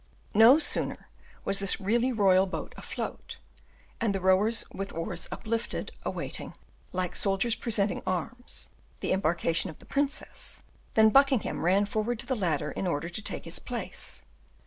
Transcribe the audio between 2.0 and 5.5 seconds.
royal boat afloat, and the rowers with oars